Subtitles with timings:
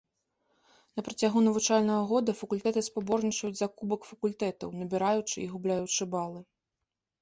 [0.99, 6.39] На працягу навучальнага года факультэты спаборнічаюць за кубак факультэтаў, набіраючы і губляючы балы.